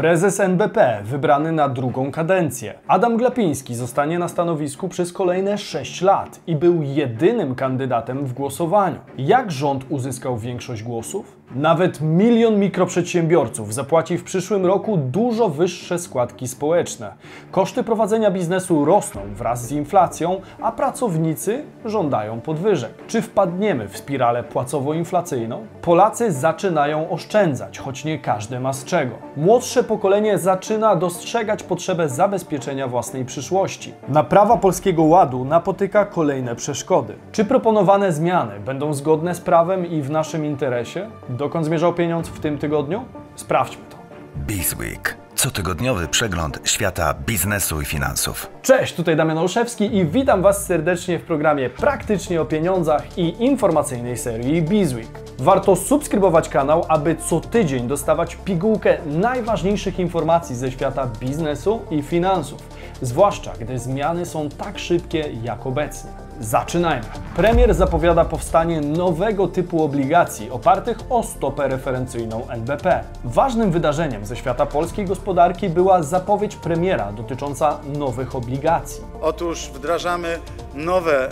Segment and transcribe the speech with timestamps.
[0.00, 2.74] Prezes NBP wybrany na drugą kadencję.
[2.88, 8.96] Adam Glapiński zostanie na stanowisku przez kolejne 6 lat i był jedynym kandydatem w głosowaniu.
[9.18, 11.39] Jak rząd uzyskał większość głosów?
[11.54, 17.12] Nawet milion mikroprzedsiębiorców zapłaci w przyszłym roku dużo wyższe składki społeczne.
[17.50, 22.90] Koszty prowadzenia biznesu rosną wraz z inflacją, a pracownicy żądają podwyżek.
[23.06, 25.58] Czy wpadniemy w spiralę płacowo-inflacyjną?
[25.82, 29.14] Polacy zaczynają oszczędzać, choć nie każdy ma z czego.
[29.36, 33.94] Młodsze pokolenie zaczyna dostrzegać potrzebę zabezpieczenia własnej przyszłości.
[34.08, 37.14] Naprawa Polskiego Ładu napotyka kolejne przeszkody.
[37.32, 41.10] Czy proponowane zmiany będą zgodne z prawem i w naszym interesie?
[41.40, 43.04] Dokąd zmierzał pieniądz w tym tygodniu?
[43.36, 43.96] Sprawdźmy to.
[44.36, 45.16] Bizweek.
[45.34, 48.50] Cotygodniowy przegląd świata biznesu i finansów.
[48.62, 54.18] Cześć, tutaj Damian Olszewski i witam Was serdecznie w programie Praktycznie o pieniądzach i informacyjnej
[54.18, 55.08] serii Bizweek.
[55.38, 62.62] Warto subskrybować kanał, aby co tydzień dostawać pigułkę najważniejszych informacji ze świata biznesu i finansów,
[63.02, 66.19] zwłaszcza gdy zmiany są tak szybkie jak obecnie.
[66.40, 67.04] Zaczynajmy.
[67.36, 73.04] Premier zapowiada powstanie nowego typu obligacji opartych o stopę referencyjną NBP.
[73.24, 79.04] Ważnym wydarzeniem ze świata polskiej gospodarki była zapowiedź premiera dotycząca nowych obligacji.
[79.22, 80.38] Otóż wdrażamy
[80.74, 81.28] nowe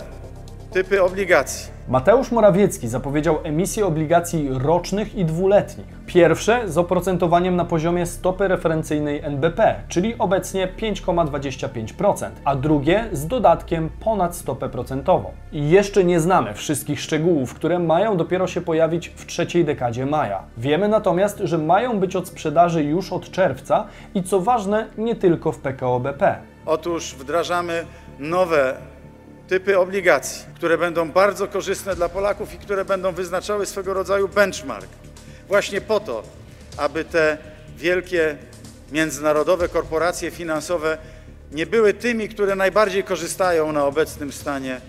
[0.71, 1.78] typy obligacji.
[1.89, 5.87] Mateusz Morawiecki zapowiedział emisję obligacji rocznych i dwuletnich.
[6.05, 13.89] Pierwsze z oprocentowaniem na poziomie stopy referencyjnej NBP, czyli obecnie 5,25%, a drugie z dodatkiem
[13.99, 15.31] ponad stopę procentową.
[15.51, 20.43] I jeszcze nie znamy wszystkich szczegółów, które mają dopiero się pojawić w trzeciej dekadzie maja.
[20.57, 25.51] Wiemy natomiast, że mają być od sprzedaży już od czerwca i co ważne, nie tylko
[25.51, 26.35] w PKO BP.
[26.65, 27.85] Otóż wdrażamy
[28.19, 28.75] nowe
[29.49, 34.89] typy obligacji, które będą bardzo korzystne dla Polaków i które będą wyznaczały swego rodzaju benchmark.
[35.47, 36.23] Właśnie po to,
[36.77, 37.37] aby te
[37.77, 38.37] wielkie
[38.91, 40.97] międzynarodowe korporacje finansowe
[41.51, 44.81] nie były tymi, które najbardziej korzystają na obecnym stanie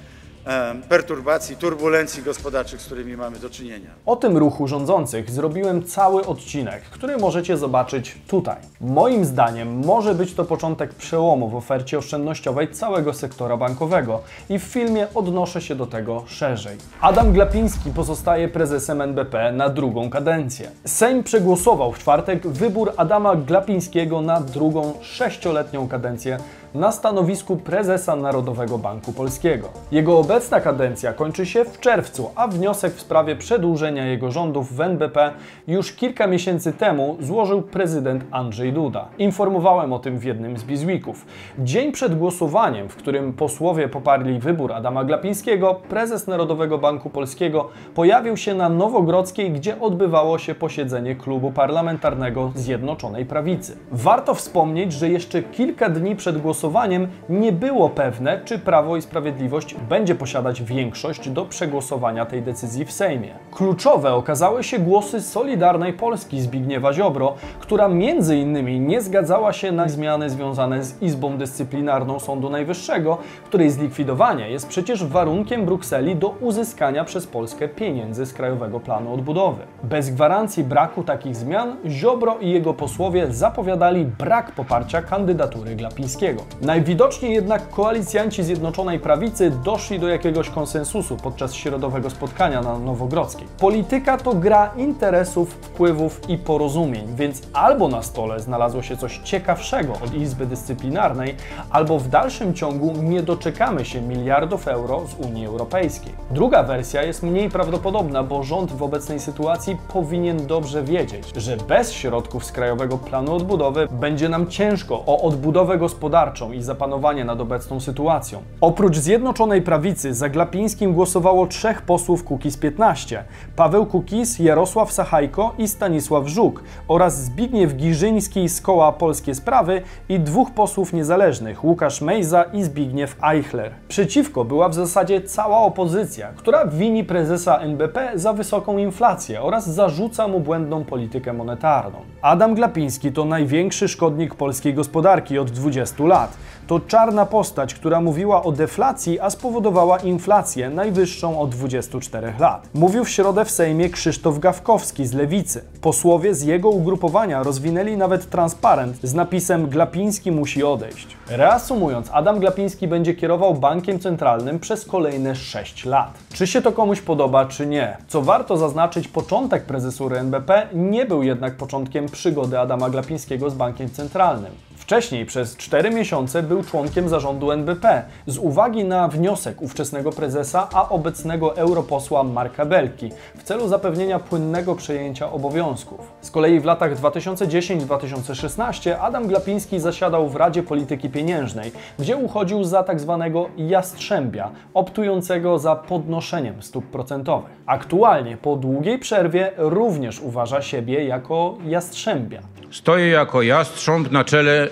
[0.89, 3.91] perturbacji, turbulencji gospodarczych, z którymi mamy do czynienia.
[4.07, 8.57] O tym ruchu rządzących zrobiłem cały odcinek, który możecie zobaczyć tutaj.
[8.81, 14.63] Moim zdaniem może być to początek przełomu w ofercie oszczędnościowej całego sektora bankowego i w
[14.63, 16.77] filmie odnoszę się do tego szerzej.
[17.01, 20.71] Adam Glapiński pozostaje prezesem NBP na drugą kadencję.
[20.85, 26.39] Sejm przegłosował w czwartek wybór Adama Glapińskiego na drugą sześcioletnią kadencję
[26.75, 29.69] na stanowisku prezesa Narodowego Banku Polskiego.
[29.93, 34.81] Jego obecna kadencja kończy się w czerwcu, a wniosek w sprawie przedłużenia jego rządów w
[34.81, 35.33] NBP
[35.69, 39.09] już kilka miesięcy temu złożył prezydent Andrzej Duda.
[39.19, 41.27] Informowałem o tym w jednym z Bizweeków.
[41.59, 48.37] Dzień przed głosowaniem, w którym posłowie poparli wybór Adama Glapińskiego, prezes Narodowego Banku Polskiego pojawił
[48.37, 53.77] się na Nowogrodzkiej, gdzie odbywało się posiedzenie klubu parlamentarnego Zjednoczonej Prawicy.
[53.93, 59.03] Warto wspomnieć, że jeszcze kilka dni przed głosowaniem głosowaniem nie było pewne, czy Prawo i
[59.03, 63.29] Sprawiedliwość będzie posiadać większość do przegłosowania tej decyzji w Sejmie.
[63.51, 69.89] Kluczowe okazały się głosy Solidarnej Polski Zbigniewa Ziobro, która między innymi nie zgadzała się na
[69.89, 77.05] zmiany związane z Izbą Dyscyplinarną Sądu Najwyższego, której zlikwidowanie jest przecież warunkiem Brukseli do uzyskania
[77.05, 79.63] przez Polskę pieniędzy z Krajowego Planu Odbudowy.
[79.83, 86.43] Bez gwarancji braku takich zmian Ziobro i jego posłowie zapowiadali brak poparcia kandydatury Glapińskiego.
[86.61, 93.49] Najwidoczniej jednak koalicjanci Zjednoczonej Prawicy doszli do jakiegoś konsensusu podczas środowego spotkania na Nowogrodzkiej.
[93.59, 99.93] Polityka to gra interesów, wpływów i porozumień, więc albo na stole znalazło się coś ciekawszego
[99.93, 101.37] od Izby Dyscyplinarnej,
[101.71, 106.13] albo w dalszym ciągu nie doczekamy się miliardów euro z Unii Europejskiej.
[106.31, 111.93] Druga wersja jest mniej prawdopodobna, bo rząd w obecnej sytuacji powinien dobrze wiedzieć, że bez
[111.93, 117.81] środków z Krajowego Planu Odbudowy będzie nam ciężko o odbudowę gospodarczą i zapanowanie nad obecną
[117.81, 118.43] sytuacją.
[118.61, 123.25] Oprócz Zjednoczonej Prawicy za Glapińskim głosowało trzech posłów Kukiz 15.
[123.57, 130.21] Paweł Kukiz, Jarosław Sachajko i Stanisław Żuk oraz Zbigniew Giżyński z Koła Polskie Sprawy i
[130.21, 133.73] dwóch posłów niezależnych, Łukasz Mejza i Zbigniew Eichler.
[133.89, 140.29] Przeciwko była w zasadzie cała opozycja, która wini prezesa NBP za wysoką inflację oraz zarzuca
[140.29, 141.99] mu błędną politykę monetarną.
[142.23, 146.30] Adam Glapiński to największy szkodnik polskiej gospodarki od 20 lat.
[146.71, 152.69] To czarna postać, która mówiła o deflacji, a spowodowała inflację najwyższą od 24 lat.
[152.75, 155.65] Mówił w środę w Sejmie Krzysztof Gawkowski z Lewicy.
[155.81, 161.17] Posłowie z jego ugrupowania rozwinęli nawet transparent z napisem Glapiński musi odejść.
[161.29, 166.19] Reasumując, Adam Glapiński będzie kierował bankiem centralnym przez kolejne 6 lat.
[166.33, 167.97] Czy się to komuś podoba, czy nie?
[168.09, 173.91] Co warto zaznaczyć, początek prezesury NBP nie był jednak początkiem przygody Adama Glapińskiego z bankiem
[173.91, 174.70] centralnym.
[174.91, 180.89] Wcześniej przez 4 miesiące był członkiem zarządu NBP z uwagi na wniosek ówczesnego prezesa, a
[180.89, 186.13] obecnego europosła Marka Belki w celu zapewnienia płynnego przejęcia obowiązków.
[186.21, 192.83] Z kolei w latach 2010-2016 Adam Glapiński zasiadał w Radzie Polityki Pieniężnej, gdzie uchodził za
[192.83, 197.51] tak zwanego jastrzębia, optującego za podnoszeniem stóp procentowych.
[197.67, 202.41] Aktualnie po długiej przerwie również uważa siebie jako jastrzębia.
[202.71, 204.69] Stoję jako jastrząb na czele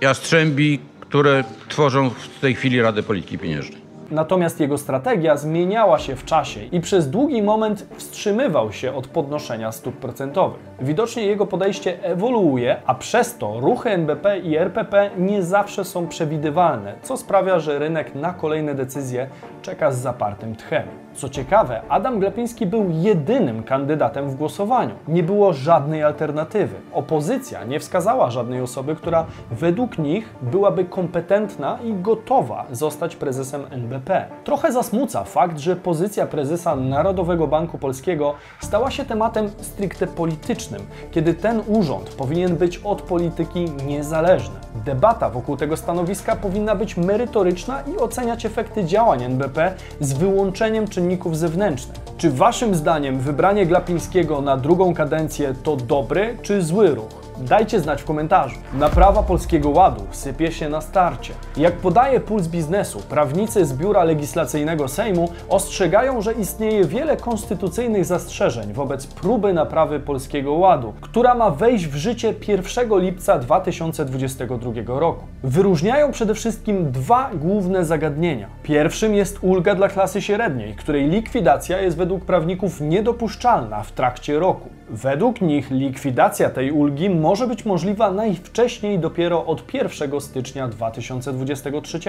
[0.00, 3.80] jastrzębi, które tworzą w tej chwili Radę Polityki Pieniężnej.
[4.10, 9.72] Natomiast jego strategia zmieniała się w czasie i przez długi moment wstrzymywał się od podnoszenia
[9.72, 10.60] stóp procentowych.
[10.80, 16.94] Widocznie jego podejście ewoluuje, a przez to ruchy NBP i RPP nie zawsze są przewidywalne,
[17.02, 19.26] co sprawia, że rynek na kolejne decyzje
[19.62, 20.82] czeka z zapartym tchem.
[21.14, 24.94] Co ciekawe, Adam Glapiński był jedynym kandydatem w głosowaniu.
[25.08, 26.76] Nie było żadnej alternatywy.
[26.92, 34.26] Opozycja nie wskazała żadnej osoby, która według nich byłaby kompetentna i gotowa zostać prezesem NBP.
[34.44, 41.34] Trochę zasmuca fakt, że pozycja prezesa Narodowego Banku Polskiego stała się tematem stricte politycznym, kiedy
[41.34, 44.54] ten urząd powinien być od polityki niezależny.
[44.84, 51.38] Debata wokół tego stanowiska powinna być merytoryczna i oceniać efekty działań NBP z wyłączeniem czynników
[51.38, 51.96] zewnętrznych.
[52.16, 57.19] Czy Waszym zdaniem wybranie Glapińskiego na drugą kadencję to dobry czy zły ruch?
[57.40, 58.56] Dajcie znać w komentarzu.
[58.74, 61.32] Naprawa Polskiego Ładu sypie się na starcie.
[61.56, 68.72] Jak podaje Puls Biznesu, prawnicy z Biura Legislacyjnego Sejmu ostrzegają, że istnieje wiele konstytucyjnych zastrzeżeń
[68.72, 75.24] wobec próby naprawy Polskiego Ładu, która ma wejść w życie 1 lipca 2022 roku.
[75.42, 78.48] Wyróżniają przede wszystkim dwa główne zagadnienia.
[78.62, 84.68] Pierwszym jest ulga dla klasy średniej, której likwidacja jest według prawników niedopuszczalna w trakcie roku.
[84.90, 92.00] Według nich likwidacja tej ulgi może być możliwa najwcześniej dopiero od 1 stycznia 2023.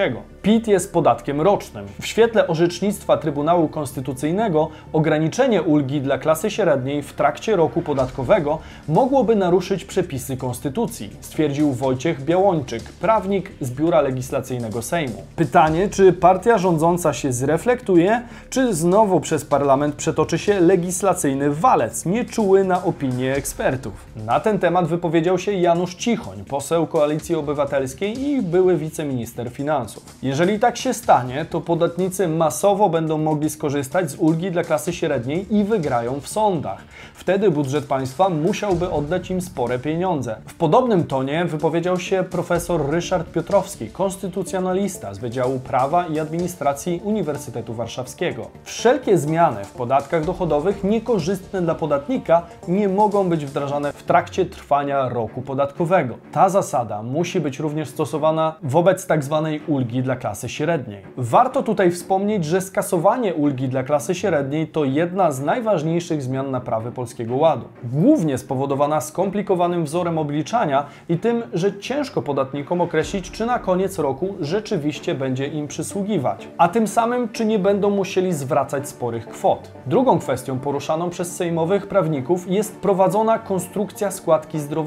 [0.42, 1.86] PIT jest podatkiem rocznym.
[2.00, 8.58] W świetle orzecznictwa Trybunału Konstytucyjnego ograniczenie ulgi dla klasy średniej w trakcie roku podatkowego
[8.88, 15.22] mogłoby naruszyć przepisy Konstytucji, stwierdził Wojciech Białończyk, prawnik z Biura Legislacyjnego Sejmu.
[15.36, 22.64] Pytanie, czy partia rządząca się zreflektuje, czy znowu przez parlament przetoczy się legislacyjny walec, nieczuły
[22.64, 23.92] na opinie ekspertów.
[24.26, 30.04] Na ten temat wypowiedział się Janusz Cichoń, poseł Koalicji Obywatelskiej i były wiceminister finansów.
[30.22, 35.56] Jeżeli tak się stanie, to podatnicy masowo będą mogli skorzystać z ulgi dla klasy średniej
[35.56, 36.84] i wygrają w sądach.
[37.14, 40.36] Wtedy budżet państwa musiałby oddać im spore pieniądze.
[40.46, 47.74] W podobnym tonie wypowiedział się profesor Ryszard Piotrowski, konstytucjonalista z Wydziału Prawa i Administracji Uniwersytetu
[47.74, 48.46] Warszawskiego.
[48.64, 54.91] Wszelkie zmiany w podatkach dochodowych niekorzystne dla podatnika nie mogą być wdrażane w trakcie trwania
[55.08, 56.14] roku podatkowego.
[56.32, 59.48] Ta zasada musi być również stosowana wobec tzw.
[59.66, 61.02] ulgi dla klasy średniej.
[61.16, 66.92] Warto tutaj wspomnieć, że skasowanie ulgi dla klasy średniej to jedna z najważniejszych zmian naprawy
[66.92, 67.64] Polskiego Ładu.
[67.84, 74.34] Głównie spowodowana skomplikowanym wzorem obliczania i tym, że ciężko podatnikom określić, czy na koniec roku
[74.40, 79.72] rzeczywiście będzie im przysługiwać, a tym samym, czy nie będą musieli zwracać sporych kwot.
[79.86, 84.81] Drugą kwestią poruszaną przez sejmowych prawników jest prowadzona konstrukcja składki zdrowotnej.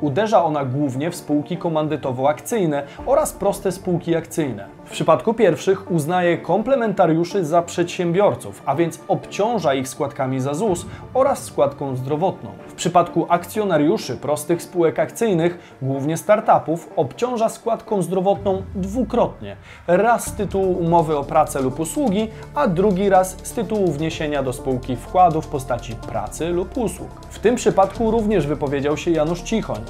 [0.00, 4.66] Uderza ona głównie w spółki komandytowo-akcyjne oraz proste spółki akcyjne.
[4.92, 11.44] W przypadku pierwszych uznaje komplementariuszy za przedsiębiorców, a więc obciąża ich składkami za ZUS oraz
[11.44, 12.50] składką zdrowotną.
[12.68, 19.56] W przypadku akcjonariuszy prostych spółek akcyjnych, głównie startupów, obciąża składką zdrowotną dwukrotnie.
[19.86, 24.52] Raz z tytułu umowy o pracę lub usługi, a drugi raz z tytułu wniesienia do
[24.52, 27.10] spółki wkładu w postaci pracy lub usług.
[27.30, 29.80] W tym przypadku również wypowiedział się Janusz Cichoń.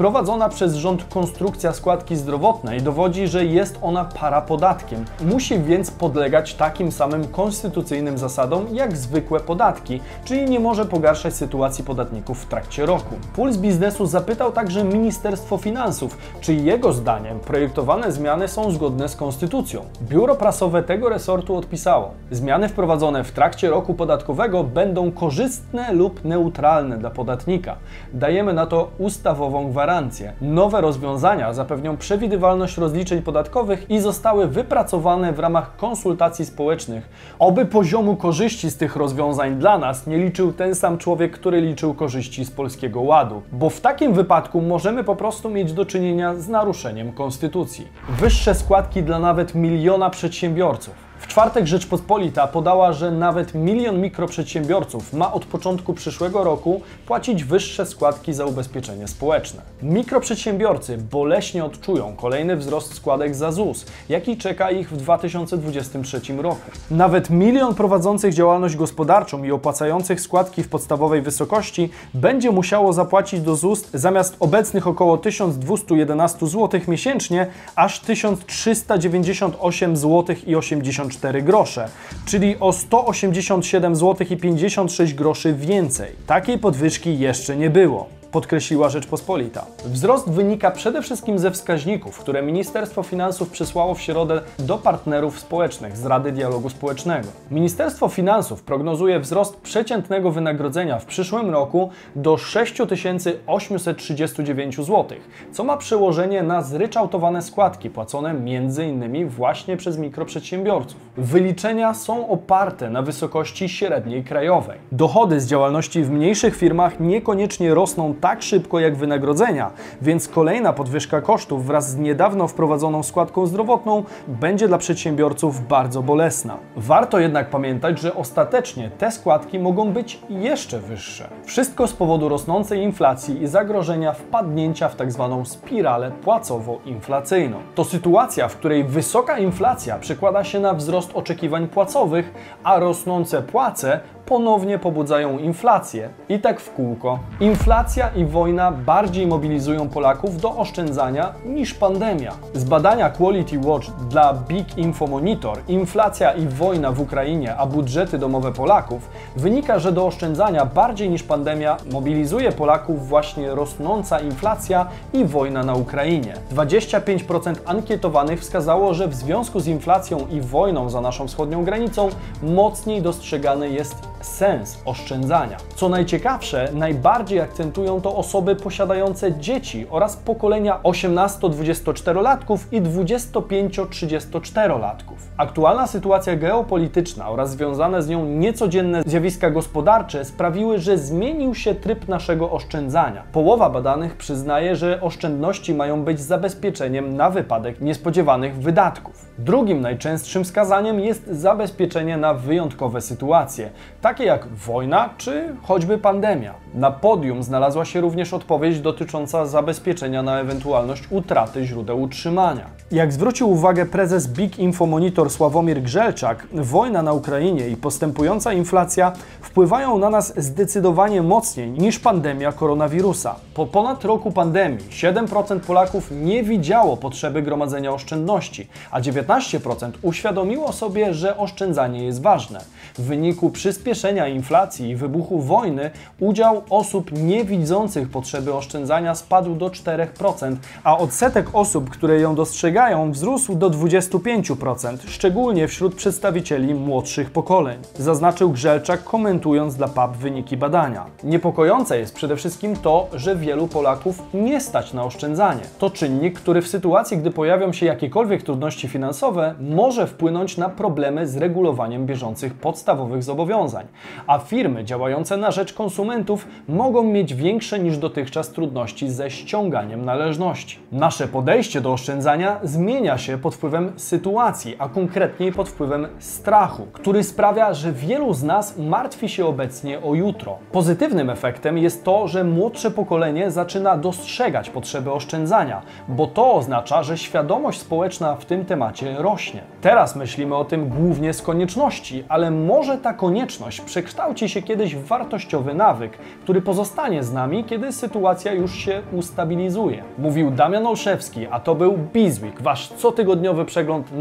[0.00, 5.04] Wprowadzona przez rząd konstrukcja składki zdrowotnej dowodzi, że jest ona parapodatkiem.
[5.20, 11.84] Musi więc podlegać takim samym konstytucyjnym zasadom jak zwykłe podatki, czyli nie może pogarszać sytuacji
[11.84, 13.14] podatników w trakcie roku.
[13.34, 19.84] Puls Biznesu zapytał także Ministerstwo Finansów, czy jego zdaniem projektowane zmiany są zgodne z konstytucją.
[20.02, 26.98] Biuro prasowe tego resortu odpisało: Zmiany wprowadzone w trakcie roku podatkowego będą korzystne lub neutralne
[26.98, 27.76] dla podatnika.
[28.14, 30.32] Dajemy na to ustawową gwarancję gwarancje.
[30.40, 37.08] Nowe rozwiązania zapewnią przewidywalność rozliczeń podatkowych i zostały wypracowane w ramach konsultacji społecznych.
[37.38, 41.94] Oby poziomu korzyści z tych rozwiązań dla nas nie liczył ten sam człowiek, który liczył
[41.94, 46.48] korzyści z Polskiego Ładu, bo w takim wypadku możemy po prostu mieć do czynienia z
[46.48, 47.88] naruszeniem konstytucji.
[48.08, 51.09] Wyższe składki dla nawet miliona przedsiębiorców.
[51.20, 57.86] W czwartek Rzeczpospolita podała, że nawet milion mikroprzedsiębiorców ma od początku przyszłego roku płacić wyższe
[57.86, 59.62] składki za ubezpieczenie społeczne.
[59.82, 66.70] Mikroprzedsiębiorcy boleśnie odczują kolejny wzrost składek za ZUS, jaki czeka ich w 2023 roku.
[66.90, 73.56] Nawet milion prowadzących działalność gospodarczą i opłacających składki w podstawowej wysokości będzie musiało zapłacić do
[73.56, 77.46] ZUS zamiast obecnych około 1211 zł miesięcznie
[77.76, 81.88] aż 1398 zł i 80 4 grosze,
[82.26, 86.12] czyli o 187 zł i 56 groszy więcej.
[86.26, 89.66] Takiej podwyżki jeszcze nie było podkreśliła Rzeczpospolita.
[89.84, 95.96] Wzrost wynika przede wszystkim ze wskaźników, które Ministerstwo Finansów przysłało w środę do partnerów społecznych
[95.96, 97.28] z Rady Dialogu Społecznego.
[97.50, 105.06] Ministerstwo Finansów prognozuje wzrost przeciętnego wynagrodzenia w przyszłym roku do 6839 zł,
[105.52, 109.28] co ma przełożenie na zryczałtowane składki płacone m.in.
[109.28, 111.00] właśnie przez mikroprzedsiębiorców.
[111.16, 114.78] Wyliczenia są oparte na wysokości średniej krajowej.
[114.92, 119.70] Dochody z działalności w mniejszych firmach niekoniecznie rosną tak szybko jak wynagrodzenia,
[120.02, 126.56] więc kolejna podwyżka kosztów wraz z niedawno wprowadzoną składką zdrowotną będzie dla przedsiębiorców bardzo bolesna.
[126.76, 131.28] Warto jednak pamiętać, że ostatecznie te składki mogą być jeszcze wyższe.
[131.44, 137.56] Wszystko z powodu rosnącej inflacji i zagrożenia wpadnięcia w tak zwaną spiralę płacowo-inflacyjną.
[137.74, 142.34] To sytuacja, w której wysoka inflacja przekłada się na wzrost oczekiwań płacowych,
[142.64, 144.00] a rosnące płace
[144.30, 146.08] ponownie pobudzają inflację.
[146.28, 147.18] I tak w kółko.
[147.40, 152.32] Inflacja i wojna bardziej mobilizują Polaków do oszczędzania niż pandemia.
[152.54, 158.18] Z badania Quality Watch dla Big Info Monitor Inflacja i wojna w Ukrainie, a budżety
[158.18, 165.24] domowe Polaków wynika, że do oszczędzania bardziej niż pandemia mobilizuje Polaków właśnie rosnąca inflacja i
[165.24, 166.34] wojna na Ukrainie.
[166.54, 172.08] 25% ankietowanych wskazało, że w związku z inflacją i wojną za naszą wschodnią granicą
[172.42, 175.56] mocniej dostrzegany jest sens oszczędzania.
[175.74, 185.29] Co najciekawsze, najbardziej akcentują to osoby posiadające dzieci oraz pokolenia 18-24-latków i 25-34-latków.
[185.40, 192.08] Aktualna sytuacja geopolityczna oraz związane z nią niecodzienne zjawiska gospodarcze sprawiły, że zmienił się tryb
[192.08, 193.22] naszego oszczędzania.
[193.32, 199.26] Połowa badanych przyznaje, że oszczędności mają być zabezpieczeniem na wypadek niespodziewanych wydatków.
[199.38, 203.70] Drugim najczęstszym wskazaniem jest zabezpieczenie na wyjątkowe sytuacje,
[204.00, 206.54] takie jak wojna czy choćby pandemia.
[206.74, 212.66] Na podium znalazła się również odpowiedź dotycząca zabezpieczenia na ewentualność utraty źródeł utrzymania.
[212.90, 219.12] Jak zwrócił uwagę prezes Big Info Monitor Sławomir Grzelczak, wojna na Ukrainie i postępująca inflacja
[219.40, 223.34] wpływają na nas zdecydowanie mocniej niż pandemia koronawirusa.
[223.54, 231.14] Po ponad roku pandemii 7% Polaków nie widziało potrzeby gromadzenia oszczędności, a 19% uświadomiło sobie,
[231.14, 232.60] że oszczędzanie jest ważne.
[232.98, 239.68] W wyniku przyspieszenia inflacji i wybuchu wojny udział osób nie widzących potrzeby oszczędzania spadł do
[239.68, 247.78] 4%, a odsetek osób, które ją dostrzegają, wzrósł do 25%, szczególnie wśród przedstawicieli młodszych pokoleń.
[247.94, 251.06] Zaznaczył Grzelczak, komentując dla PAP wyniki badania.
[251.24, 255.60] Niepokojące jest przede wszystkim to, że wielu Polaków nie stać na oszczędzanie.
[255.78, 261.26] To czynnik, który w sytuacji, gdy pojawią się jakiekolwiek trudności finansowe, może wpłynąć na problemy
[261.28, 263.86] z regulowaniem bieżących podstawowych zobowiązań,
[264.26, 270.78] a firmy działające na rzecz konsumentów mogą mieć większe niż dotychczas trudności ze ściąganiem należności.
[270.92, 277.24] Nasze podejście do oszczędzania zmienia się pod wpływem sytuacji, a konkretniej pod wpływem strachu, który
[277.24, 280.58] sprawia, że wielu z nas martwi się obecnie o jutro.
[280.72, 287.18] Pozytywnym efektem jest to, że młodsze pokolenie zaczyna dostrzegać potrzeby oszczędzania, bo to oznacza, że
[287.18, 289.62] świadomość społeczna w tym temacie rośnie.
[289.80, 295.06] Teraz myślimy o tym głównie z konieczności, ale może ta konieczność przekształci się kiedyś w
[295.06, 300.02] wartościowy nawyk, który pozostanie z nami, kiedy sytuacja już się ustabilizuje.
[300.18, 304.12] Mówił Damian Olszewski, a to był Bizweek, wasz cotygodniowy przegląd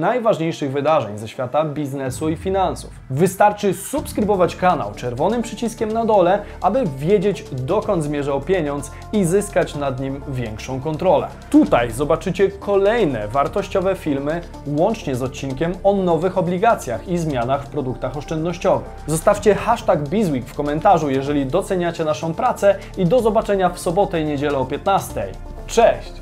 [0.69, 2.91] najważniejszych wydarzeń ze świata biznesu i finansów.
[3.09, 9.99] Wystarczy subskrybować kanał czerwonym przyciskiem na dole, aby wiedzieć dokąd zmierzał pieniądz i zyskać nad
[9.99, 11.27] nim większą kontrolę.
[11.49, 18.17] Tutaj zobaczycie kolejne wartościowe filmy, łącznie z odcinkiem o nowych obligacjach i zmianach w produktach
[18.17, 18.89] oszczędnościowych.
[19.07, 24.25] Zostawcie hashtag Bizweek w komentarzu, jeżeli doceniacie naszą pracę i do zobaczenia w sobotę i
[24.25, 25.27] niedzielę o 15.
[25.67, 26.19] Cześć!